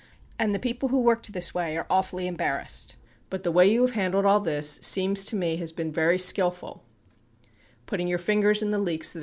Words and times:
And 0.39 0.51
the 0.51 0.57
people 0.57 0.89
who 0.89 0.99
worked 0.99 1.31
this 1.31 1.53
way 1.53 1.77
are 1.77 1.85
awfully 1.87 2.25
embarrassed. 2.25 2.95
But 3.29 3.43
the 3.43 3.51
way 3.51 3.71
you 3.71 3.81
have 3.81 3.91
handled 3.93 4.25
all 4.25 4.39
this 4.39 4.79
seems 4.81 5.23
to 5.25 5.35
me 5.35 5.57
has 5.57 5.71
been 5.71 5.91
very 5.91 6.17
skillful 6.17 6.81
putting 7.85 8.07
your 8.07 8.17
fingers 8.17 8.63
88 8.63 8.65
7 8.65 8.71
Hearings 8.71 8.71
2888 8.71 9.09
89. 9.11 9.19